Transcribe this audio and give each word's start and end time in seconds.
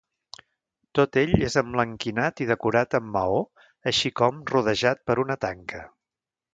Tot 0.99 1.19
ell 1.23 1.33
és 1.49 1.57
emblanquinat 1.61 2.43
i 2.45 2.49
decorat 2.53 2.99
amb 3.01 3.15
maó, 3.19 3.39
així 3.95 4.15
com 4.23 4.43
rodejat 4.57 5.09
per 5.11 5.23
una 5.29 5.41
tanca. 5.49 5.89